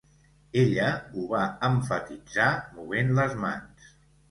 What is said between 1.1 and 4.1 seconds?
ho va emfatitzar movent les mans.